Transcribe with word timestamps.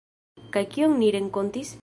Kaj 0.55 0.63
kion 0.73 0.97
ni 1.03 1.13
renkontis? 1.19 1.77